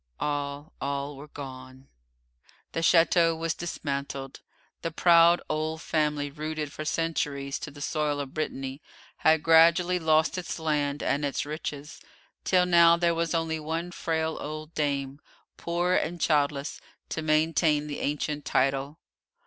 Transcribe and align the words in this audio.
All, 0.19 0.73
all 0.81 1.15
were 1.15 1.27
gone. 1.27 1.87
The 2.71 2.79
château 2.79 3.37
was 3.37 3.53
dismantled. 3.53 4.41
The 4.81 4.89
proud 4.89 5.43
old 5.47 5.83
family, 5.83 6.31
rooted 6.31 6.73
for 6.73 6.83
centuries 6.85 7.59
to 7.59 7.69
the 7.69 7.81
soil 7.83 8.19
of 8.19 8.33
Brittany, 8.33 8.81
had 9.17 9.43
gradually 9.43 9.99
lost 9.99 10.39
its 10.39 10.57
land 10.57 11.03
and 11.03 11.23
its 11.23 11.45
riches, 11.45 12.01
till 12.43 12.65
now 12.65 12.97
there 12.97 13.13
was 13.13 13.35
only 13.35 13.59
one 13.59 13.91
frail 13.91 14.39
old 14.41 14.73
dame, 14.73 15.21
poor 15.55 15.93
and 15.93 16.19
childless, 16.19 16.81
to 17.09 17.21
maintain 17.21 17.85
the 17.85 17.99
ancient 17.99 18.43
title. 18.43 18.97